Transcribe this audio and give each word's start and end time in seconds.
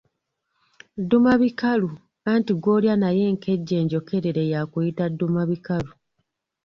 Ddumabikalu, 1.01 1.89
anti 2.31 2.53
gw’olya 2.61 2.93
naye 3.01 3.23
enkejje 3.31 3.73
enjokerere 3.81 4.43
yakuyita 4.53 5.03
ddumabikalu. 5.11 5.91